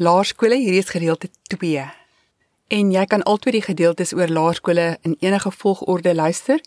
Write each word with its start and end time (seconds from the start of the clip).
Laerskole, 0.00 0.56
hierdie 0.56 0.80
is 0.80 0.88
gedeelte 0.88 1.28
2. 1.52 1.82
En 2.72 2.92
jy 2.94 3.02
kan 3.04 3.20
altyd 3.28 3.58
die 3.58 3.66
gedeeltes 3.66 4.14
oor 4.16 4.30
laerskole 4.32 4.94
in 5.04 5.16
enige 5.20 5.50
volgorde 5.52 6.14
luister 6.14 6.62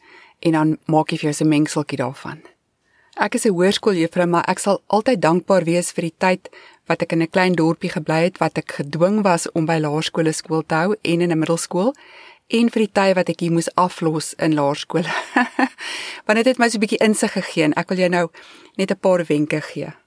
en 0.46 0.54
dan 0.54 0.74
maak 0.86 1.10
jy 1.10 1.18
vir 1.18 1.30
jou 1.32 1.46
'n 1.46 1.50
mengseltjie 1.50 1.98
daarvan. 1.98 2.44
Ek 3.18 3.34
is 3.34 3.46
'n 3.46 3.56
hoërskooljuffrou, 3.58 4.28
maar 4.28 4.46
ek 4.48 4.60
sal 4.60 4.82
altyd 4.88 5.22
dankbaar 5.22 5.64
wees 5.64 5.92
vir 5.92 6.02
die 6.02 6.18
tyd 6.18 6.50
wat 6.86 7.02
ek 7.02 7.12
in 7.12 7.22
'n 7.22 7.30
klein 7.30 7.56
dorpie 7.56 7.90
gebly 7.90 8.24
het 8.24 8.38
wat 8.38 8.58
ek 8.58 8.72
gedwing 8.72 9.24
was 9.24 9.52
om 9.52 9.66
by 9.66 9.80
laerskole 9.80 10.32
skool 10.32 10.64
te 10.66 10.76
hou 10.76 10.96
en 11.02 11.22
in 11.22 11.32
'n 11.32 11.40
middelskool 11.40 11.96
en 12.48 12.70
vir 12.70 12.82
die 12.86 12.94
tye 12.94 13.14
wat 13.14 13.30
ek 13.30 13.40
hier 13.40 13.52
moes 13.52 13.76
aflos 13.76 14.34
in 14.38 14.54
laerskool. 14.54 15.06
Want 16.26 16.38
dit 16.38 16.46
het 16.46 16.58
my 16.60 16.70
so 16.70 16.78
'n 16.78 16.86
bietjie 16.86 17.02
insig 17.08 17.32
gegee 17.32 17.64
en 17.64 17.74
ek 17.74 17.90
wil 17.90 17.98
jou 17.98 18.10
nou 18.10 18.30
net 18.78 18.92
'n 18.92 19.00
paar 19.00 19.26
wenke 19.26 19.62
gee. 19.62 20.03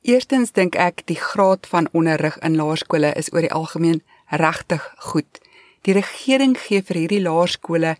Eerstens 0.00 0.54
dink 0.56 0.78
ek 0.80 1.02
die 1.10 1.18
graad 1.20 1.66
van 1.68 1.88
onderrig 1.92 2.38
in 2.40 2.56
laerskole 2.56 3.12
is 3.20 3.28
oor 3.34 3.44
die 3.44 3.52
algemeen 3.52 4.00
regtig 4.32 4.86
goed. 5.12 5.40
Die 5.84 5.92
regering 5.92 6.54
gee 6.56 6.80
vir 6.80 7.02
hierdie 7.02 7.20
laerskole 7.20 7.96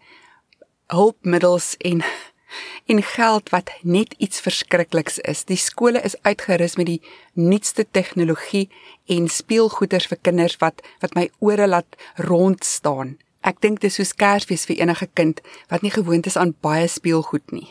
hulpmiddels 0.89 1.75
en 1.85 2.01
en 2.91 3.03
geld 3.07 3.53
wat 3.53 3.71
net 3.83 4.15
iets 4.19 4.41
verskrikliks 4.41 5.21
is. 5.29 5.45
Die 5.45 5.61
skole 5.61 6.01
is 6.01 6.17
uitgerus 6.25 6.75
met 6.81 6.89
die 6.89 7.03
nuutste 7.37 7.85
tegnologie 7.85 8.71
en 9.07 9.29
speelgoeders 9.29 10.09
vir 10.11 10.19
kinders 10.23 10.57
wat 10.65 10.80
wat 11.05 11.15
my 11.15 11.29
ore 11.39 11.69
laat 11.69 12.01
rond 12.17 12.65
staan. 12.65 13.19
Ek 13.45 13.61
dink 13.61 13.85
dit 13.85 13.93
is 13.93 14.01
soos 14.01 14.17
Kersfees 14.17 14.65
vir 14.67 14.80
enige 14.80 15.07
kind 15.15 15.45
wat 15.69 15.85
nie 15.85 15.93
gewoond 15.93 16.27
is 16.27 16.41
aan 16.41 16.57
baie 16.65 16.89
speelgoed 16.89 17.53
nie. 17.53 17.69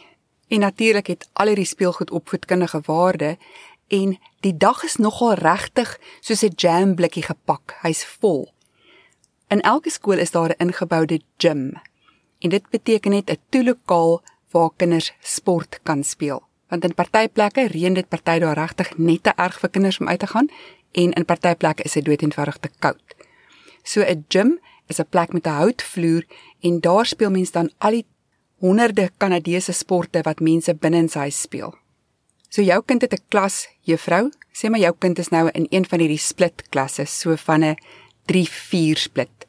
En 0.50 0.64
natuurlik 0.64 1.08
het 1.08 1.28
al 1.34 1.52
hierdie 1.52 1.68
speelgoed 1.68 2.12
opvoedkundige 2.12 2.82
waarde 2.86 3.36
en 3.90 4.18
die 4.46 4.56
dag 4.58 4.84
is 4.86 4.96
nogal 5.02 5.34
regtig 5.34 5.98
soos 6.22 6.44
'n 6.44 6.54
jam 6.56 6.96
blikkie 6.96 7.24
gepak. 7.24 7.78
Hy's 7.82 8.06
vol. 8.06 8.54
In 9.50 9.62
elke 9.62 9.90
skool 9.90 10.18
is 10.18 10.32
daar 10.32 10.50
'n 10.50 10.62
ingeboude 10.66 11.22
gym. 11.38 11.74
En 12.40 12.50
dit 12.50 12.70
beteken 12.70 13.12
net 13.12 13.30
'n 13.30 13.42
toelokaal 13.50 14.22
waar 14.52 14.70
kinders 14.78 15.14
sport 15.20 15.80
kan 15.84 16.04
speel. 16.04 16.44
Want 16.68 16.84
in 16.84 16.94
party 16.94 17.28
plekke 17.28 17.68
reën 17.68 17.94
dit 17.94 18.08
party 18.08 18.40
daar 18.40 18.58
regtig 18.58 18.98
net 18.98 19.24
te 19.24 19.34
erg 19.36 19.60
vir 19.60 19.70
kinders 19.70 20.00
om 20.00 20.08
uit 20.08 20.20
te 20.20 20.28
gaan 20.28 20.50
en 20.92 21.12
in 21.14 21.26
party 21.26 21.56
plekke 21.56 21.84
is 21.84 21.94
dit 21.94 22.06
doeteenvoudig 22.06 22.58
te 22.58 22.70
koud. 22.80 23.16
So 23.84 24.02
'n 24.02 24.26
gym 24.28 24.60
is 24.88 25.00
'n 25.00 25.10
plek 25.10 25.34
met 25.34 25.46
'n 25.46 25.60
houtvloer 25.62 26.26
en 26.60 26.80
daar 26.80 27.06
speel 27.06 27.32
mense 27.32 27.52
dan 27.52 27.72
al 27.78 27.92
die 27.92 28.06
honderde 28.60 29.10
Kanadese 29.18 29.72
sporte 29.72 30.22
wat 30.22 30.40
mense 30.40 30.76
binne 30.76 30.98
in 30.98 31.10
sy 31.10 31.20
huis 31.20 31.42
speel. 31.42 31.76
So 32.50 32.64
jou 32.66 32.82
kind 32.86 33.02
het 33.02 33.14
'n 33.14 33.26
klas, 33.30 33.68
juffrou, 33.86 34.32
sê 34.54 34.70
maar 34.70 34.80
jou 34.80 34.96
kind 35.00 35.20
is 35.20 35.30
nou 35.30 35.50
in 35.54 35.68
een 35.70 35.86
van 35.86 36.00
hierdie 36.00 36.18
split 36.18 36.70
klasse, 36.70 37.06
so 37.06 37.36
van 37.36 37.64
'n 37.64 37.78
3-4 38.26 38.98
split. 38.98 39.46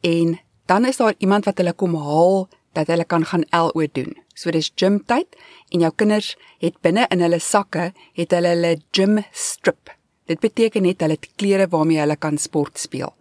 En 0.00 0.40
dan 0.66 0.84
is 0.84 0.96
daar 0.96 1.14
iemand 1.18 1.44
wat 1.44 1.58
hulle 1.58 1.72
kom 1.72 1.94
haal 1.94 2.48
dat 2.72 2.86
hulle 2.86 3.04
kan 3.04 3.24
gaan 3.24 3.44
LO 3.50 3.86
doen. 3.92 4.16
So 4.34 4.50
dis 4.50 4.70
gym 4.74 5.04
tyd 5.04 5.36
en 5.68 5.80
jou 5.80 5.92
kinders 5.94 6.36
het 6.58 6.80
binne 6.80 7.06
in 7.10 7.20
hulle 7.20 7.38
sakke 7.38 7.92
het 8.16 8.30
hulle 8.30 8.48
hulle 8.54 8.76
gym 8.90 9.24
strip. 9.32 9.90
Dit 10.26 10.40
beteken 10.40 10.82
net 10.82 11.00
hulle 11.00 11.18
het 11.18 11.28
klere 11.36 11.68
waarmee 11.68 11.98
hulle 11.98 12.16
kan 12.16 12.38
sport 12.38 12.78
speel. 12.78 13.14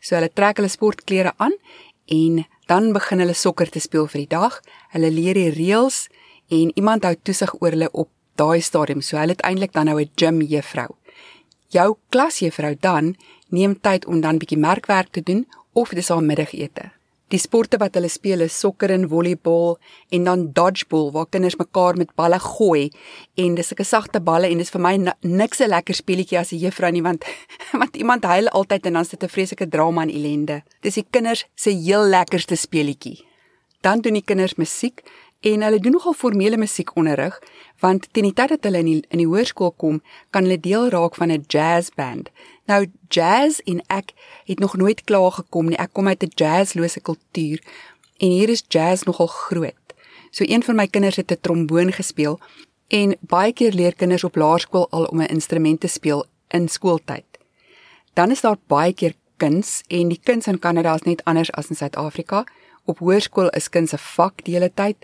So 0.00 0.16
hulle 0.16 0.30
trek 0.34 0.56
hulle 0.56 0.68
sportklere 0.68 1.32
aan 1.36 1.54
en 2.06 2.44
dan 2.66 2.92
begin 2.92 3.18
hulle 3.18 3.34
sokker 3.34 3.70
te 3.70 3.80
speel 3.80 4.06
vir 4.06 4.24
die 4.24 4.34
dag. 4.36 4.60
Hulle 4.90 5.10
leer 5.10 5.34
die 5.34 5.50
reëls 5.50 6.08
en 6.48 6.72
iemand 6.74 7.04
hou 7.04 7.14
toesig 7.22 7.54
oor 7.60 7.70
hulle 7.70 7.90
op 7.92 8.08
daai 8.38 8.60
stadium. 8.60 9.02
So 9.02 9.18
hulle 9.18 9.36
het 9.36 9.44
eintlik 9.46 9.72
dan 9.72 9.86
nou 9.86 10.00
'n 10.00 10.10
gym 10.14 10.40
juffrou. 10.42 10.94
Jou 11.68 11.96
klasjuffrou 12.08 12.76
dan 12.80 13.16
neem 13.48 13.80
tyd 13.80 14.06
om 14.06 14.20
dan 14.20 14.38
bietjie 14.38 14.58
merkwerk 14.58 15.10
te 15.12 15.22
doen 15.22 15.46
of 15.72 15.88
dis 15.88 16.08
haar 16.08 16.22
middagete. 16.22 16.92
Die 17.28 17.38
sporte 17.38 17.76
wat 17.76 17.96
hulle 17.98 18.08
speel 18.08 18.40
is 18.40 18.54
sokker 18.56 18.90
en 18.94 19.08
volleybal 19.08 19.74
en 20.16 20.24
dan 20.24 20.46
dodgeball 20.56 21.10
waar 21.12 21.26
kinders 21.28 21.58
mekaar 21.60 21.98
met 22.00 22.14
balle 22.16 22.38
gooi 22.40 22.88
en 23.36 23.54
dis 23.54 23.72
'n 23.72 23.84
sagte 23.84 24.20
balle 24.20 24.48
en 24.48 24.58
dis 24.58 24.70
vir 24.70 24.80
my 24.80 24.96
niks 25.20 25.60
'n 25.60 25.68
lekker 25.68 25.94
speletjie 25.94 26.38
as 26.38 26.52
'n 26.52 26.58
juffrou 26.58 26.90
nie 26.90 27.02
want 27.02 27.24
want 27.80 27.96
iemand 27.96 28.24
huil 28.24 28.48
altyd 28.48 28.86
en 28.86 28.92
dan 28.92 29.04
sit 29.04 29.22
'n 29.22 29.28
vreeslike 29.28 29.68
drama 29.68 30.02
en 30.02 30.10
ellende. 30.10 30.62
Dis 30.80 30.94
die 30.94 31.06
kinders 31.10 31.44
se 31.54 31.70
heel 31.70 32.04
lekkerste 32.08 32.56
speletjie. 32.56 33.24
Dan 33.80 34.00
doen 34.00 34.14
die 34.14 34.24
kinders 34.24 34.54
musiek 34.54 35.02
en 35.40 35.62
hulle 35.62 35.80
doen 35.80 35.92
nogal 35.92 36.12
formele 36.12 36.56
musiekonderrig 36.56 37.38
want 37.78 38.08
teen 38.12 38.26
die 38.26 38.34
tyd 38.34 38.48
dat 38.48 38.64
hulle 38.66 38.80
in 38.82 38.88
die, 38.90 39.02
in 39.14 39.20
die 39.22 39.28
hoërskool 39.30 39.70
kom, 39.78 40.00
kan 40.34 40.42
hulle 40.48 40.58
deel 40.60 40.88
raak 40.90 41.14
van 41.14 41.30
'n 41.30 41.44
jazzband. 41.46 42.30
Nou 42.66 42.86
jazz 43.08 43.60
en 43.64 43.82
ek 43.86 44.12
het 44.44 44.58
nog 44.58 44.76
nooit 44.76 45.04
klaar 45.04 45.32
gekom 45.32 45.66
nie. 45.68 45.78
Ek 45.78 45.92
kom 45.92 46.08
uit 46.08 46.22
'n 46.22 46.32
jazzlose 46.34 47.00
kultuur 47.00 47.62
en 48.16 48.28
hier 48.28 48.48
is 48.48 48.64
jazz 48.68 49.02
nogal 49.02 49.26
groot. 49.26 49.86
So 50.30 50.44
een 50.46 50.62
van 50.62 50.76
my 50.76 50.86
kinders 50.86 51.16
het 51.16 51.30
'n 51.30 51.40
tromboon 51.40 51.92
gespeel 51.92 52.40
en 52.88 53.16
baie 53.20 53.52
keer 53.52 53.72
leer 53.72 53.94
kinders 53.94 54.24
op 54.24 54.36
laerskool 54.36 54.86
al 54.90 55.04
om 55.04 55.20
'n 55.20 55.34
instrument 55.34 55.80
te 55.80 55.86
speel 55.86 56.26
in 56.48 56.68
skooltyd. 56.68 57.24
Dan 58.12 58.30
is 58.30 58.40
daar 58.40 58.56
baie 58.66 58.92
keer 58.92 59.14
kuns 59.36 59.82
en 59.86 60.08
die 60.08 60.20
kuns 60.22 60.46
in 60.46 60.58
Kanada 60.58 60.94
is 60.94 61.02
net 61.02 61.24
anders 61.24 61.52
as 61.52 61.68
in 61.68 61.76
Suid-Afrika. 61.76 62.44
Op 62.88 63.02
hoërskool 63.04 63.50
is 63.58 63.68
kuns 63.68 63.92
'n 63.92 64.00
vak 64.16 64.44
die 64.44 64.54
hele 64.54 64.70
tyd 64.74 64.96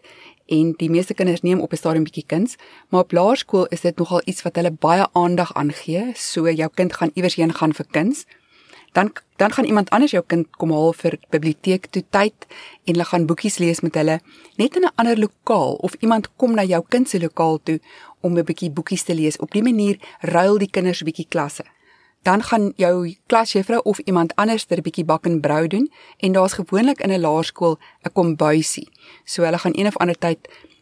en 0.56 0.72
die 0.80 0.90
meeste 0.90 1.14
kinders 1.14 1.42
neem 1.42 1.60
op 1.60 1.72
'n 1.72 1.76
stadium 1.76 2.04
bietjie 2.04 2.26
kuns, 2.26 2.56
maar 2.88 3.00
op 3.00 3.12
laerskool 3.12 3.66
is 3.66 3.80
dit 3.80 3.98
nogal 3.98 4.22
iets 4.24 4.42
wat 4.42 4.56
hulle 4.56 4.70
baie 4.70 5.06
aandag 5.12 5.54
aangee. 5.54 6.12
So 6.14 6.50
jou 6.50 6.70
kind 6.74 6.92
gaan 6.92 7.10
iewers 7.14 7.34
heen 7.34 7.52
gaan 7.52 7.74
vir 7.74 7.86
kuns. 7.90 8.24
Dan 8.92 9.12
dan 9.36 9.52
gaan 9.52 9.64
iemand 9.64 9.90
anders 9.90 10.10
jou 10.10 10.24
kind 10.26 10.46
kom 10.50 10.70
haal 10.70 10.92
vir 10.92 11.18
biblioteek 11.30 11.86
toe 11.86 12.04
tyd 12.10 12.34
en 12.84 12.92
hulle 12.92 13.04
gaan 13.04 13.26
boekies 13.26 13.58
lees 13.58 13.80
met 13.80 13.94
hulle 13.94 14.20
net 14.56 14.76
in 14.76 14.82
'n 14.82 14.92
ander 14.94 15.18
lokaal 15.18 15.74
of 15.74 15.94
iemand 15.94 16.28
kom 16.36 16.54
na 16.54 16.62
jou 16.62 16.84
kind 16.88 17.08
se 17.08 17.20
lokaal 17.20 17.60
toe 17.62 17.80
om 18.20 18.38
'n 18.38 18.44
bietjie 18.44 18.70
boekies 18.70 19.02
te 19.02 19.14
lees. 19.14 19.36
Op 19.36 19.50
dié 19.50 19.62
manier 19.62 19.98
ruil 20.20 20.58
die 20.58 20.70
kinders 20.70 21.00
'n 21.00 21.04
bietjie 21.04 21.28
klasse 21.28 21.64
dan 22.24 22.42
gaan 22.42 22.72
jou 22.76 23.16
klasjuffrou 23.26 23.80
of 23.84 23.98
iemand 23.98 24.36
anders 24.36 24.64
ter 24.64 24.78
'n 24.78 24.82
bietjie 24.82 25.04
bak 25.04 25.26
en 25.26 25.40
brou 25.40 25.66
doen 25.66 25.92
en 26.16 26.32
daar's 26.32 26.52
gewoonlik 26.52 27.00
in 27.00 27.10
'n 27.12 27.20
laerskool 27.20 27.78
'n 28.02 28.12
kombuisie. 28.12 28.88
So 29.24 29.42
hulle 29.42 29.58
gaan 29.58 29.76
een 29.78 29.86
of 29.86 29.96
ander 29.96 30.18
tyd 30.18 30.38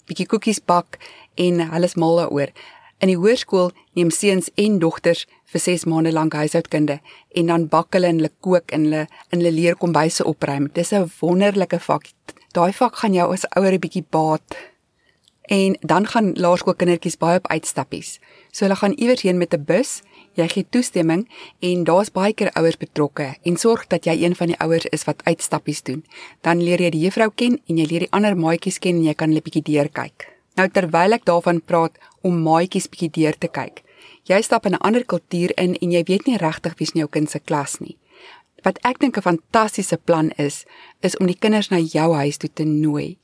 bietjie 0.07 0.27
koekies 0.27 0.65
bak 0.65 0.99
en 1.35 1.71
hulle 1.71 1.85
is 1.85 1.95
mal 1.95 2.17
daaroor. 2.17 2.51
In 2.99 3.09
die 3.09 3.17
hoërskool 3.17 3.71
neem 3.93 4.11
seuns 4.11 4.51
en 4.55 4.79
dogters 4.79 5.27
vir 5.45 5.61
6 5.61 5.85
maande 5.85 6.13
lank 6.13 6.33
huishoudkunde 6.33 7.01
en 7.35 7.47
dan 7.47 7.69
bak 7.69 7.93
hulle 7.93 8.07
en 8.07 8.17
hulle 8.21 8.33
kook 8.41 8.71
en 8.71 8.85
hulle 8.85 9.07
in 9.31 9.39
hulle 9.39 9.53
leer 9.53 9.77
kombuise 9.77 10.25
opruim. 10.25 10.69
Dis 10.73 10.93
'n 10.93 11.11
wonderlike 11.21 11.81
vak. 11.81 12.07
Daai 12.53 12.73
vak 12.73 12.97
gaan 12.97 13.15
jou 13.15 13.33
as 13.33 13.49
ouer 13.57 13.73
'n 13.73 13.79
bietjie 13.81 14.05
baat. 14.11 14.43
En 15.43 15.77
dan 15.81 16.07
gaan 16.07 16.33
laerskoolkindertjies 16.35 17.17
baie 17.17 17.37
op 17.37 17.49
uitstappies. 17.49 18.21
So 18.51 18.65
hulle 18.65 18.77
gaan 18.77 18.93
iewers 18.93 19.23
heen 19.23 19.39
met 19.39 19.55
'n 19.55 19.65
bus 19.65 20.03
jy 20.35 20.49
gee 20.49 20.67
toestemming 20.71 21.29
en 21.61 21.85
daar's 21.85 22.11
baie 22.11 22.33
keer 22.33 22.51
ouers 22.59 22.79
betrokke 22.81 23.35
en 23.45 23.57
sorg 23.57 23.87
dat 23.93 24.07
jy 24.07 24.15
een 24.23 24.37
van 24.39 24.53
die 24.53 24.59
ouers 24.65 24.87
is 24.93 25.05
wat 25.05 25.23
uitstappies 25.25 25.83
doen. 25.83 26.05
Dan 26.41 26.63
leer 26.65 26.81
jy 26.81 26.91
die 26.91 27.05
juffrou 27.07 27.31
ken 27.35 27.59
en 27.69 27.79
jy 27.79 27.87
leer 27.87 28.07
die 28.07 28.13
ander 28.13 28.37
maatjies 28.37 28.79
ken 28.79 29.01
en 29.01 29.07
jy 29.07 29.15
kan 29.15 29.33
hulle 29.33 29.45
bietjie 29.45 29.65
deurkyk. 29.69 30.29
Nou 30.57 30.69
terwyl 30.69 31.17
ek 31.17 31.25
daarvan 31.25 31.61
praat 31.61 31.97
om 32.23 32.43
maatjies 32.45 32.89
bietjie 32.93 33.11
deur 33.23 33.39
te 33.39 33.49
kyk. 33.49 33.83
Jy 34.29 34.43
stap 34.43 34.67
in 34.67 34.75
'n 34.75 34.85
ander 34.87 35.05
kultuur 35.05 35.53
in 35.57 35.75
en 35.77 35.91
jy 35.93 36.03
weet 36.05 36.27
nie 36.27 36.37
regtig 36.37 36.79
wie's 36.79 36.95
in 36.95 37.01
jou 37.01 37.09
kind 37.09 37.31
se 37.31 37.39
klas 37.39 37.81
nie. 37.81 37.97
Wat 38.63 38.79
ek 38.85 38.99
dink 38.99 39.17
'n 39.17 39.23
fantastiese 39.23 39.97
plan 39.97 40.31
is, 40.39 40.65
is 41.01 41.17
om 41.17 41.27
die 41.27 41.39
kinders 41.39 41.71
na 41.71 41.79
jou 41.79 42.15
huis 42.15 42.37
toe 42.37 42.51
te 42.53 42.65
nooi. 42.65 43.19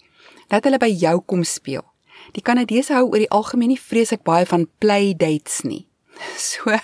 Laat 0.51 0.65
hulle 0.65 0.79
by 0.79 0.91
jou 0.91 1.21
kom 1.21 1.45
speel. 1.45 1.85
Die 2.33 2.43
Kanadese 2.43 2.95
hou 2.95 3.07
oor 3.09 3.19
die 3.19 3.31
algemeen 3.31 3.69
nie 3.69 3.81
vreeslik 3.81 4.23
baie 4.23 4.47
van 4.47 4.69
play 4.79 5.15
dates 5.15 5.63
nie. 5.63 5.88
So 6.51 6.77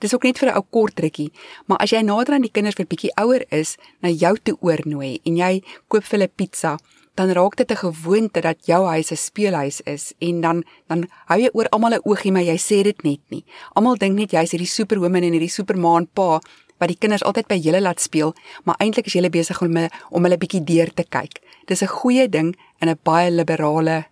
dis 0.00 0.14
ook 0.14 0.24
net 0.24 0.38
vir 0.38 0.50
'n 0.50 0.56
ou 0.56 0.66
kort 0.70 1.00
rukkie, 1.00 1.32
maar 1.66 1.78
as 1.78 1.90
jy 1.90 2.02
nader 2.02 2.34
aan 2.34 2.46
die 2.46 2.52
kinders 2.52 2.76
vir 2.76 2.86
bietjie 2.86 3.14
ouer 3.16 3.44
is, 3.50 3.76
na 4.02 4.08
jou 4.08 4.36
toe 4.42 4.56
oornooi 4.60 5.20
en 5.24 5.36
jy 5.36 5.62
koop 5.88 6.04
vir 6.04 6.18
hulle 6.18 6.28
pizza, 6.28 6.78
dan 7.14 7.30
raak 7.30 7.56
dit 7.56 7.70
'n 7.70 7.76
gewoonte 7.76 8.40
dat 8.40 8.66
jou 8.66 8.86
huis 8.86 9.10
'n 9.10 9.16
speelhuis 9.16 9.80
is 9.84 10.14
en 10.18 10.40
dan 10.40 10.64
dan 10.88 11.08
hou 11.26 11.40
jy 11.40 11.50
oor 11.52 11.68
almal 11.68 11.94
'n 11.94 12.04
oogie, 12.04 12.32
maar 12.32 12.42
jy 12.42 12.58
sê 12.58 12.82
dit 12.82 13.02
net 13.04 13.20
nie. 13.28 13.44
Almal 13.74 13.96
dink 13.96 14.14
net 14.18 14.30
jy's 14.30 14.50
hierdie 14.50 14.74
superwoman 14.78 15.22
en 15.22 15.32
hierdie 15.32 15.48
supermaan 15.48 16.06
pa 16.06 16.40
wat 16.78 16.88
die 16.88 16.98
kinders 16.98 17.22
altyd 17.22 17.46
by 17.46 17.56
julle 17.56 17.80
laat 17.80 18.00
speel, 18.00 18.34
maar 18.64 18.76
eintlik 18.78 19.06
is 19.06 19.14
jy 19.14 19.30
besig 19.30 19.62
om 19.62 19.88
om 20.10 20.22
hulle 20.22 20.38
bietjie 20.38 20.64
deur 20.64 20.90
te 20.94 21.04
kyk. 21.04 21.40
Dis 21.66 21.82
'n 21.82 21.86
goeie 21.86 22.28
ding 22.28 22.56
in 22.80 22.88
'n 22.88 22.98
baie 23.02 23.30
liberale 23.30 24.04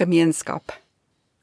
gemeenskap. 0.00 0.87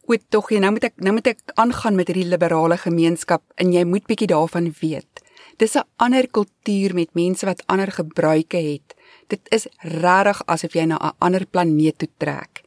Goed 0.05 0.21
tog 0.29 0.51
jy 0.53 0.59
nou 0.61 0.69
moet 0.75 0.83
ek 0.91 0.99
nou 1.01 1.15
moet 1.17 1.27
ek 1.31 1.39
aangaan 1.57 1.95
met 1.97 2.11
hierdie 2.11 2.27
liberale 2.29 2.75
gemeenskap 2.77 3.41
en 3.57 3.71
jy 3.73 3.81
moet 3.89 4.05
bietjie 4.05 4.27
daarvan 4.29 4.67
weet. 4.77 5.21
Dis 5.57 5.73
'n 5.75 5.87
ander 5.97 6.27
kultuur 6.27 6.93
met 6.93 7.15
mense 7.15 7.45
wat 7.45 7.63
ander 7.65 7.91
gebruike 7.91 8.57
het. 8.57 8.93
Dit 9.27 9.41
is 9.49 9.67
regtig 9.81 10.43
asof 10.45 10.73
jy 10.73 10.85
na 10.85 10.97
'n 11.01 11.15
ander 11.19 11.45
planeet 11.45 11.97
toe 11.97 12.09
trek. 12.17 12.61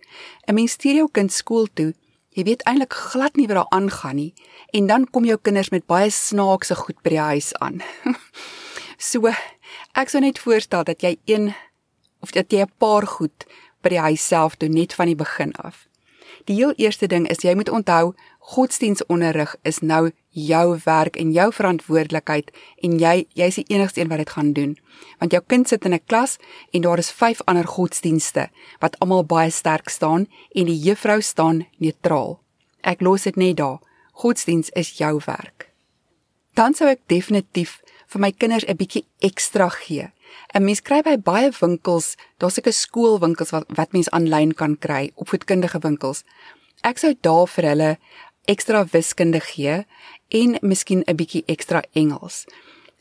'n 0.48 0.54
Mens 0.54 0.72
stuur 0.72 0.94
jou 0.94 1.08
kind 1.12 1.32
skool 1.32 1.68
toe. 1.74 1.94
Jy 2.30 2.42
weet 2.44 2.62
eintlik 2.66 2.92
glad 2.92 3.36
nie 3.36 3.46
wat 3.46 3.56
daar 3.56 3.78
aangaan 3.80 4.16
nie 4.16 4.34
en 4.72 4.86
dan 4.86 5.10
kom 5.10 5.24
jou 5.24 5.38
kinders 5.42 5.70
met 5.70 5.86
baie 5.86 6.10
snaakse 6.10 6.74
goed 6.74 7.02
by 7.02 7.10
die 7.10 7.26
huis 7.32 7.54
aan. 7.54 7.82
so 9.10 9.26
ek 9.94 10.08
sou 10.08 10.20
net 10.20 10.38
voorstel 10.38 10.84
dat 10.84 11.02
jy 11.02 11.16
een 11.24 11.54
of 12.20 12.30
dat 12.30 12.50
jy 12.50 12.62
'n 12.62 12.72
paar 12.78 13.06
goed 13.06 13.46
by 13.82 13.88
die 13.88 14.00
huis 14.00 14.26
self 14.26 14.56
doen 14.56 14.74
net 14.74 14.94
van 14.94 15.06
die 15.06 15.16
begin 15.16 15.52
af. 15.52 15.87
Die 16.44 16.54
heel 16.54 16.72
eerste 16.76 17.06
ding 17.06 17.28
is 17.28 17.42
jy 17.42 17.54
moet 17.54 17.68
onthou 17.68 18.14
godsdienstonderrig 18.48 19.56
is 19.62 19.80
nou 19.80 20.10
jou 20.30 20.78
werk 20.84 21.16
en 21.16 21.32
jou 21.32 21.48
verantwoordelikheid 21.52 22.50
en 22.82 22.98
jy 22.98 23.26
jy's 23.36 23.58
die 23.60 23.66
enigste 23.74 24.00
een 24.00 24.08
wat 24.08 24.22
dit 24.22 24.30
gaan 24.30 24.52
doen. 24.52 24.76
Want 25.18 25.32
jou 25.32 25.42
kind 25.46 25.68
sit 25.68 25.84
in 25.84 25.94
'n 25.94 26.04
klas 26.06 26.38
en 26.72 26.82
daar 26.82 26.98
is 26.98 27.10
vyf 27.10 27.40
ander 27.44 27.66
godsdienste 27.66 28.48
wat 28.80 28.98
almal 28.98 29.24
baie 29.24 29.50
sterk 29.50 29.88
staan 29.88 30.26
en 30.54 30.66
die 30.66 30.80
juffrou 30.80 31.20
staan 31.20 31.66
neutraal. 31.78 32.40
Ek 32.82 33.00
los 33.00 33.22
dit 33.22 33.36
net 33.36 33.56
daar. 33.56 33.78
Godsdiens 34.12 34.70
is 34.70 34.98
jou 34.98 35.20
werk. 35.26 35.68
Dan 36.54 36.74
sou 36.74 36.88
ek 36.88 37.00
definitief 37.06 37.80
vir 38.08 38.20
my 38.20 38.32
kinders 38.32 38.64
'n 38.66 38.76
bietjie 38.76 39.04
ekstra 39.20 39.68
gee. 39.68 40.10
'n 40.54 40.64
Mens 40.64 40.80
kry 40.80 41.02
by 41.02 41.16
baie 41.16 41.50
winkels, 41.60 42.16
daar's 42.38 42.54
seker 42.54 42.72
skoolwinkels 42.72 43.50
wat 43.50 43.64
wat 43.68 43.92
mens 43.92 44.10
aanlyn 44.10 44.54
kan 44.54 44.78
kry, 44.78 45.10
opvoedkundige 45.14 45.78
winkels. 45.78 46.24
Ek 46.82 46.98
sou 46.98 47.14
daar 47.20 47.46
vir 47.46 47.64
hulle 47.64 47.98
ekstra 48.44 48.84
wiskunde 48.92 49.40
gee 49.40 49.84
en 50.28 50.58
miskien 50.60 51.02
'n 51.06 51.16
bietjie 51.16 51.44
ekstra 51.46 51.82
Engels. 51.92 52.44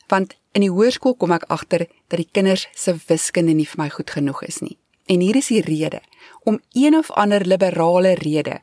Want 0.08 0.36
in 0.52 0.62
die 0.62 0.72
hoërskool 0.72 1.16
kom 1.16 1.32
ek 1.32 1.48
agter 1.48 1.88
dat 2.08 2.20
die 2.20 2.30
kinders 2.32 2.68
se 2.76 2.96
wiskunde 3.08 3.54
nie 3.54 3.68
vir 3.68 3.84
my 3.84 3.90
goed 3.90 4.10
genoeg 4.10 4.44
is 4.44 4.60
nie. 4.60 4.78
En 5.06 5.20
hier 5.20 5.36
is 5.36 5.48
die 5.48 5.62
rede. 5.62 6.02
Om 6.44 6.60
een 6.74 6.98
of 6.98 7.12
ander 7.12 7.46
liberale 7.46 8.14
rede 8.14 8.62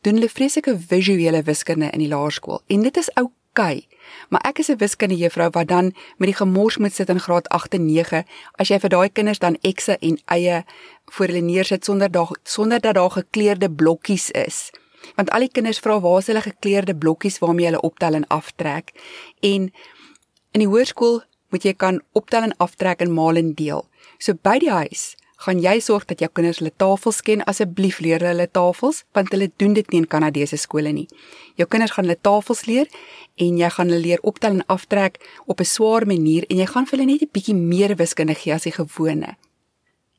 doen 0.00 0.14
hulle 0.14 0.28
vreeslike 0.28 0.78
visuele 0.78 1.42
wiskunde 1.42 1.90
in 1.90 1.98
die 1.98 2.08
laerskool 2.08 2.62
en 2.66 2.82
dit 2.82 2.96
is 2.96 3.10
oukei. 3.14 3.39
Okay, 3.60 3.88
maar 4.32 4.40
ek 4.48 4.58
is 4.58 4.68
'n 4.72 4.80
wiskunde 4.80 5.16
juffrou 5.16 5.50
wat 5.50 5.68
dan 5.68 5.92
met 6.16 6.28
die 6.28 6.34
gemors 6.34 6.76
moet 6.76 6.92
sit 6.92 7.08
in 7.08 7.20
graad 7.20 7.48
8 7.48 7.74
en 7.74 7.86
9 7.86 8.24
as 8.52 8.68
jy 8.68 8.78
vir 8.80 8.88
daai 8.88 9.08
kinders 9.12 9.38
dan 9.38 9.58
x'e 9.60 9.98
en 10.00 10.18
eie 10.24 10.64
voor 11.04 11.26
hulle 11.26 11.40
neersit 11.40 11.84
sonder 11.84 12.10
daar 12.10 12.30
sonder 12.42 12.80
dat 12.80 12.94
daar 12.94 13.10
gekleurde 13.10 13.70
blokkies 13.70 14.30
is. 14.30 14.70
Want 15.14 15.30
al 15.30 15.40
die 15.40 15.52
kinders 15.52 15.78
vra 15.78 16.00
waar 16.00 16.18
is 16.18 16.26
hulle 16.26 16.40
gekleurde 16.40 16.96
blokkies 16.96 17.38
waarmee 17.38 17.66
hulle 17.66 17.80
optel 17.80 18.14
en 18.14 18.26
aftrek. 18.26 18.92
En 19.40 19.72
in 20.50 20.60
die 20.60 20.68
hoërskool 20.68 21.22
moet 21.48 21.62
jy 21.62 21.74
kan 21.74 22.02
optel 22.12 22.42
en 22.42 22.56
aftrek 22.56 23.00
en 23.00 23.12
maal 23.12 23.36
en 23.36 23.54
deel. 23.54 23.88
So 24.18 24.32
by 24.42 24.58
die 24.58 24.70
huis 24.70 25.16
gaan 25.44 25.60
jy 25.64 25.78
sorg 25.80 26.04
dat 26.10 26.20
jou 26.20 26.28
kinders 26.28 26.60
hulle 26.60 26.72
tafels 26.76 27.20
ken 27.24 27.44
asseblief 27.48 28.00
leer 28.04 28.20
hulle 28.28 28.46
tafels 28.52 29.04
want 29.16 29.32
hulle 29.32 29.48
doen 29.62 29.76
dit 29.78 29.92
nie 29.92 30.02
in 30.02 30.08
Kanadese 30.14 30.58
skole 30.60 30.92
nie. 30.92 31.08
Jou 31.56 31.66
kinders 31.68 31.94
gaan 31.96 32.04
hulle 32.04 32.20
tafels 32.20 32.66
leer 32.68 32.90
en 33.40 33.60
jy 33.60 33.70
gaan 33.76 33.88
hulle 33.88 34.04
leer 34.04 34.24
optel 34.32 34.58
en 34.58 34.66
aftrek 34.76 35.20
op 35.46 35.60
'n 35.60 35.72
swaar 35.74 36.06
manier 36.06 36.44
en 36.50 36.58
jy 36.58 36.66
gaan 36.66 36.86
vir 36.86 36.98
hulle 36.98 37.12
net 37.12 37.22
'n 37.22 37.32
bietjie 37.32 37.54
meer 37.54 37.96
wiskunde 37.96 38.34
gee 38.34 38.54
as 38.54 38.68
die 38.68 38.76
gewone. 38.76 39.36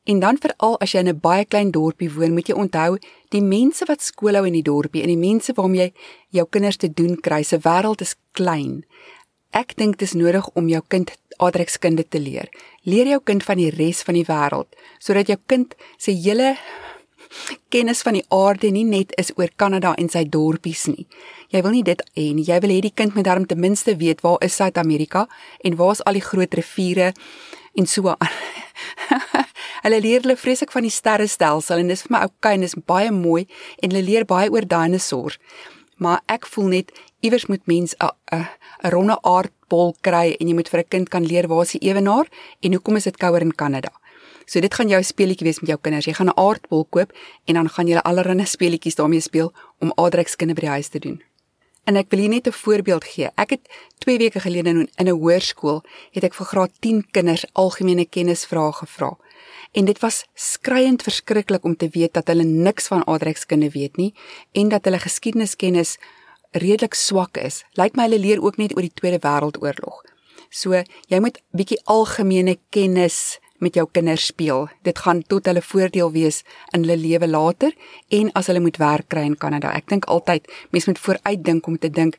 En 0.04 0.20
dan 0.20 0.38
veral 0.42 0.80
as 0.82 0.92
jy 0.92 1.00
in 1.00 1.10
'n 1.10 1.20
baie 1.20 1.46
klein 1.46 1.72
dorpie 1.72 2.14
woon, 2.14 2.34
moet 2.34 2.48
jy 2.48 2.56
onthou, 2.56 2.98
die 3.30 3.42
mense 3.42 3.86
wat 3.86 4.02
skool 4.02 4.34
hou 4.34 4.46
in 4.46 4.54
die 4.54 4.64
dorpie 4.64 5.02
en 5.02 5.08
die 5.08 5.18
mense 5.30 5.54
waarmee 5.54 5.82
jy 5.82 5.94
jou 6.30 6.48
kinders 6.50 6.78
te 6.78 6.94
doen 6.94 7.20
kry, 7.20 7.44
se 7.44 7.58
wêreld 7.58 8.02
is 8.02 8.16
klein. 8.32 8.84
Ek 9.52 9.74
dink 9.76 9.98
dit 10.00 10.08
is 10.08 10.16
nodig 10.16 10.46
om 10.56 10.70
jou 10.72 10.80
kind 10.88 11.12
adrekskunde 11.44 12.06
te 12.08 12.20
leer. 12.20 12.48
Leer 12.88 13.10
jou 13.12 13.20
kind 13.28 13.44
van 13.44 13.60
die 13.60 13.72
res 13.74 14.00
van 14.08 14.16
die 14.16 14.28
wêreld 14.28 14.80
sodat 15.02 15.28
jou 15.28 15.38
kind 15.52 15.76
se 16.00 16.14
hele 16.16 16.54
kennis 17.72 18.02
van 18.04 18.18
die 18.18 18.26
aarde 18.32 18.72
nie 18.72 18.86
net 18.88 19.14
is 19.20 19.32
oor 19.38 19.52
Kanada 19.56 19.94
en 20.00 20.10
sy 20.12 20.24
dorpies 20.28 20.86
nie. 20.92 21.08
Jy 21.52 21.64
wil 21.66 21.76
nie 21.76 21.84
dit 21.88 22.04
hê 22.16 22.30
nie. 22.36 22.46
Jy 22.48 22.60
wil 22.64 22.74
hê 22.76 22.80
die 22.86 22.94
kind 22.96 23.16
moet 23.16 23.28
darm 23.28 23.48
ten 23.48 23.60
minste 23.60 23.96
weet 24.00 24.24
waar 24.24 24.40
is 24.46 24.56
Suid-Amerika 24.56 25.28
en 25.64 25.76
waar 25.80 25.96
is 25.98 26.04
al 26.06 26.20
die 26.20 26.26
groot 26.26 26.56
riviere 26.60 27.12
en 27.76 27.88
so 27.88 28.16
aan. 28.16 28.40
hulle 29.84 30.00
leer 30.04 30.24
hulle 30.24 30.38
vreeslik 30.38 30.72
van 30.72 30.88
die 30.88 30.94
sterrestelsel 30.94 31.84
en 31.84 31.92
dis 31.92 32.06
vir 32.08 32.16
my 32.16 32.24
oukei 32.28 32.56
en 32.56 32.66
dis 32.68 32.80
baie 32.88 33.12
mooi 33.12 33.46
en 33.82 33.92
hulle 33.92 34.08
leer 34.08 34.28
baie 34.30 34.52
oor 34.52 34.68
dinosourus. 34.68 35.40
Maar 36.02 36.22
ek 36.26 36.48
voel 36.50 36.72
net 36.74 36.92
iewers 37.22 37.46
moet 37.46 37.62
mens 37.70 37.94
'n 38.02 38.10
'n 38.34 38.48
ronde 38.90 39.18
aardbol 39.22 39.96
kry 40.02 40.36
en 40.40 40.48
jy 40.48 40.54
moet 40.54 40.70
vir 40.70 40.80
'n 40.80 40.90
kind 40.90 41.10
kan 41.10 41.26
leer 41.26 41.48
waar 41.48 41.62
is 41.62 41.72
die 41.72 41.88
ewenaar 41.90 42.28
en 42.60 42.74
hoekom 42.74 42.96
is 42.96 43.04
dit 43.04 43.18
kouer 43.18 43.42
in 43.42 43.56
Kanada. 43.56 43.92
So 44.46 44.60
dit 44.60 44.74
gaan 44.74 44.90
jou 44.90 45.04
speletjie 45.04 45.46
wees 45.46 45.60
met 45.60 45.70
jou 45.70 45.80
kinders. 45.82 46.06
Jy 46.06 46.14
gaan 46.14 46.30
'n 46.30 46.40
aardbol 46.40 46.86
koop 46.90 47.14
en 47.46 47.54
dan 47.54 47.70
gaan 47.70 47.88
julle 47.88 48.04
allerlei 48.04 48.46
speletjies 48.46 48.96
daarmee 48.96 49.22
speel 49.22 49.54
om 49.80 49.92
aardrykskunde 49.96 50.54
by 50.54 50.62
die 50.62 50.70
huis 50.70 50.88
te 50.88 51.00
doen. 51.00 51.22
En 51.84 51.98
ek 51.98 52.12
wil 52.14 52.20
hier 52.20 52.30
net 52.30 52.48
'n 52.48 52.52
voorbeeld 52.52 53.04
gee. 53.04 53.30
Ek 53.36 53.50
het 53.50 53.70
2 53.98 54.18
weke 54.18 54.40
gelede 54.40 54.70
in 54.70 54.90
'n 54.96 55.08
hoërskool 55.08 55.84
het 56.12 56.24
ek 56.24 56.34
vir 56.34 56.46
graad 56.46 56.72
10 56.80 57.08
kinders 57.12 57.46
algemene 57.54 58.06
kennisvrae 58.06 58.74
gevra. 58.74 59.18
En 59.72 59.86
dit 59.86 60.00
was 60.00 60.26
skriwend 60.34 61.04
verskriklik 61.04 61.64
om 61.64 61.76
te 61.76 61.90
weet 61.92 62.14
dat 62.14 62.28
hulle 62.28 62.44
niks 62.44 62.88
van 62.88 63.08
aardrykskunde 63.08 63.70
weet 63.70 63.98
nie 63.98 64.14
en 64.52 64.70
dat 64.70 64.84
hulle 64.84 65.00
geskiedeniskennis 65.00 65.98
redelik 66.52 66.94
swak 66.94 67.38
is. 67.38 67.64
Lyk 67.74 67.96
my 67.96 68.04
hulle 68.04 68.20
leer 68.20 68.42
ook 68.42 68.58
net 68.58 68.76
oor 68.76 68.82
die 68.82 68.94
Tweede 68.94 69.20
Wêreldoorlog. 69.20 70.04
So, 70.50 70.84
jy 71.08 71.20
moet 71.20 71.40
bietjie 71.56 71.80
algemene 71.88 72.58
kennis 72.70 73.40
met 73.62 73.78
jou 73.78 73.88
kinders 73.92 74.26
speel. 74.26 74.68
Dit 74.82 75.00
gaan 75.06 75.22
tot 75.24 75.46
hulle 75.46 75.62
voordeel 75.62 76.12
wees 76.12 76.42
in 76.74 76.84
hulle 76.84 76.98
lewe 76.98 77.28
later 77.30 77.74
en 78.10 78.32
as 78.38 78.50
hulle 78.50 78.64
moet 78.64 78.78
werk 78.82 79.10
kry 79.14 79.26
in 79.30 79.38
Kanada. 79.38 79.74
Ek 79.78 79.90
dink 79.90 80.06
altyd 80.10 80.50
mense 80.74 80.90
moet 80.90 81.04
vooruit 81.06 81.44
dink 81.46 81.68
om 81.68 81.78
te 81.78 81.90
dink 81.90 82.18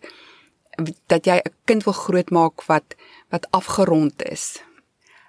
dat 1.10 1.26
jy 1.26 1.36
'n 1.42 1.52
kind 1.64 1.84
wil 1.84 1.92
grootmaak 1.92 2.64
wat 2.66 2.94
wat 3.30 3.46
afgerond 3.50 4.22
is. 4.22 4.62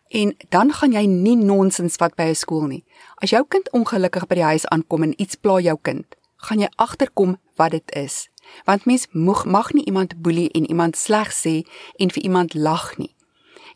En 0.09 0.35
dan 0.49 0.73
gaan 0.73 0.91
jy 0.91 1.05
nie 1.05 1.35
nonsens 1.35 1.95
wat 1.95 2.15
by 2.15 2.23
'n 2.23 2.35
skool 2.35 2.67
nie. 2.67 2.83
As 3.15 3.29
jou 3.29 3.45
kind 3.47 3.71
ongelukkig 3.71 4.27
by 4.27 4.35
die 4.35 4.43
huis 4.51 4.67
aankom 4.67 5.03
en 5.03 5.21
iets 5.21 5.35
pla 5.35 5.59
jou 5.59 5.77
kind, 5.81 6.05
gaan 6.37 6.59
jy 6.59 6.69
agterkom 6.75 7.39
wat 7.55 7.71
dit 7.71 7.95
is. 7.95 8.29
Want 8.65 8.85
mens 8.85 9.07
moeg 9.11 9.45
mag 9.45 9.73
nie 9.73 9.85
iemand 9.85 10.21
boelie 10.21 10.49
en 10.51 10.69
iemand 10.69 10.97
sleg 10.97 11.31
sê 11.31 11.63
en 11.97 12.11
vir 12.11 12.23
iemand 12.23 12.53
lag 12.53 12.97
nie. 12.97 13.15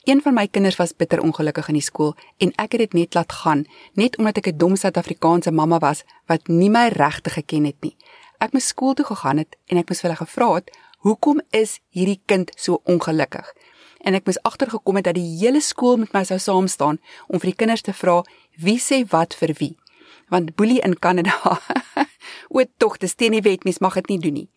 Een 0.08 0.22
van 0.22 0.34
my 0.34 0.48
kinders 0.48 0.76
was 0.76 0.96
bitter 0.96 1.20
ongelukkig 1.22 1.68
in 1.68 1.76
die 1.76 1.84
skool 1.84 2.14
en 2.38 2.54
ek 2.56 2.78
het 2.78 2.80
dit 2.86 2.94
net 2.94 3.14
laat 3.18 3.32
gaan, 3.42 3.66
net 3.94 4.16
omdat 4.18 4.38
ek 4.38 4.48
'n 4.48 4.58
dom 4.58 4.76
Suid-Afrikaanse 4.76 5.52
mamma 5.52 5.80
was 5.80 6.04
wat 6.28 6.48
nie 6.48 6.70
my 6.70 6.88
regte 6.88 7.30
geken 7.30 7.66
het 7.66 7.76
nie. 7.82 7.96
Ek 8.40 8.54
moes 8.54 8.68
skool 8.68 8.94
toe 8.94 9.06
gegaan 9.06 9.38
het 9.38 9.58
en 9.66 9.78
ek 9.78 9.90
moes 9.90 10.00
vir 10.02 10.10
hulle 10.10 10.26
gevra 10.26 10.54
het, 10.54 10.72
"Hoekom 10.98 11.42
is 11.52 11.80
hierdie 11.90 12.22
kind 12.26 12.52
so 12.56 12.80
ongelukkig?" 12.84 13.54
en 14.02 14.14
ek 14.14 14.26
moes 14.26 14.42
agtergekom 14.42 14.96
het 14.96 15.04
dat 15.04 15.16
die 15.16 15.38
hele 15.40 15.62
skool 15.62 15.98
met 15.98 16.14
my 16.14 16.24
sou 16.24 16.40
saam 16.40 16.68
staan 16.68 17.00
om 17.28 17.40
vir 17.40 17.52
die 17.52 17.60
kinders 17.60 17.82
te 17.82 17.94
vra 17.94 18.24
wie 18.58 18.80
sê 18.80 19.04
wat 19.10 19.36
vir 19.36 19.54
wie. 19.60 19.76
Want 20.30 20.56
boelie 20.56 20.80
in 20.80 21.00
Kanada, 21.00 21.60
o 22.56 22.64
tog, 22.78 22.98
dis 22.98 23.16
teen 23.16 23.32
die 23.32 23.42
wet, 23.42 23.64
mens 23.64 23.80
mag 23.80 23.94
dit 23.94 24.08
nie 24.08 24.20
doen 24.20 24.34
nie. 24.34 24.50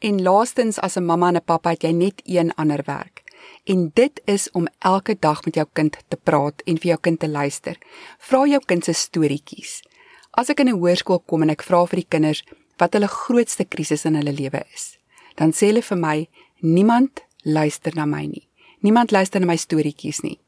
En 0.00 0.22
laastens 0.22 0.78
as 0.78 0.96
'n 0.96 1.04
mamma 1.04 1.28
en 1.28 1.36
'n 1.36 1.44
pappa 1.44 1.70
het 1.70 1.82
jy 1.82 1.92
net 1.92 2.22
een 2.24 2.54
ander 2.54 2.82
werk. 2.86 3.21
En 3.64 3.90
dit 3.94 4.20
is 4.24 4.50
om 4.50 4.68
elke 4.78 5.16
dag 5.20 5.44
met 5.44 5.54
jou 5.54 5.66
kind 5.72 5.96
te 6.08 6.16
praat 6.16 6.62
en 6.66 6.78
vir 6.78 6.88
jou 6.92 7.00
kind 7.00 7.20
te 7.20 7.28
luister. 7.28 7.78
Vra 8.18 8.46
jou 8.46 8.60
kind 8.66 8.84
se 8.84 8.92
storieetjies. 8.92 9.82
As 10.30 10.48
ek 10.48 10.60
in 10.60 10.68
'n 10.68 10.78
hoërskool 10.78 11.22
kom 11.26 11.42
en 11.42 11.50
ek 11.50 11.62
vra 11.62 11.86
vir 11.86 11.96
die 11.96 12.08
kinders 12.08 12.44
wat 12.78 12.92
hulle 12.92 13.08
grootste 13.08 13.64
krisis 13.64 14.04
in 14.04 14.14
hulle 14.14 14.32
lewe 14.32 14.64
is, 14.74 14.98
dan 15.36 15.52
sê 15.52 15.66
hulle 15.66 15.82
vir 15.82 15.98
my 15.98 16.28
niemand 16.60 17.20
luister 17.44 17.92
na 17.94 18.06
my 18.06 18.26
nie. 18.26 18.48
Niemand 18.80 19.10
luister 19.10 19.40
na 19.40 19.46
my 19.46 19.56
storieetjies 19.56 20.22
nie. 20.22 20.38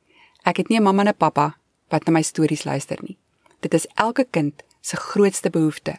Ek 0.44 0.56
het 0.56 0.68
nie 0.68 0.78
'n 0.78 0.82
mamma 0.82 1.02
en 1.02 1.08
'n 1.08 1.16
pappa 1.16 1.56
wat 1.90 2.06
na 2.06 2.12
my 2.12 2.22
stories 2.22 2.64
luister 2.64 2.98
nie. 3.02 3.16
Dit 3.60 3.74
is 3.74 3.86
elke 3.94 4.24
kind 4.30 4.62
se 4.80 4.96
grootste 4.96 5.50
behoefte 5.50 5.98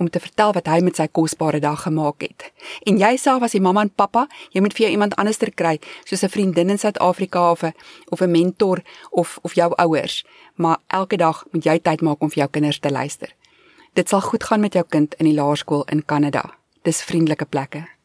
om 0.00 0.08
te 0.10 0.20
vertel 0.20 0.54
wat 0.56 0.66
hy 0.72 0.80
met 0.80 0.96
sy 0.96 1.06
kosbare 1.12 1.60
dag 1.60 1.82
gemaak 1.84 2.24
het. 2.24 2.46
En 2.88 2.96
jy 2.98 3.12
self 3.20 3.44
as 3.44 3.52
die 3.56 3.60
mamma 3.60 3.84
en 3.84 3.92
pappa, 3.92 4.26
jy 4.56 4.62
moet 4.64 4.74
vir 4.76 4.86
jou 4.86 4.92
iemand 4.96 5.16
anderster 5.20 5.52
kry, 5.52 5.76
soos 6.08 6.24
'n 6.24 6.32
vriendin 6.32 6.70
in 6.70 6.78
Suid-Afrika 6.78 7.50
of 7.50 7.62
'n 7.62 7.74
of 8.08 8.20
'n 8.20 8.30
mentor 8.30 8.82
of 9.10 9.38
of 9.42 9.54
jou 9.54 9.72
ouers, 9.76 10.24
maar 10.54 10.78
elke 10.86 11.16
dag 11.16 11.44
moet 11.52 11.64
jy 11.64 11.78
tyd 11.78 12.00
maak 12.00 12.22
om 12.22 12.30
vir 12.30 12.38
jou 12.38 12.50
kinders 12.50 12.78
te 12.78 12.90
luister. 12.90 13.34
Dit 13.92 14.08
sal 14.08 14.20
goed 14.20 14.44
gaan 14.44 14.60
met 14.60 14.72
jou 14.72 14.84
kind 14.88 15.14
in 15.14 15.26
die 15.26 15.34
laerskool 15.34 15.84
in 15.84 16.04
Kanada. 16.04 16.54
Dis 16.82 17.02
vriendelike 17.02 17.44
plekke. 17.44 17.99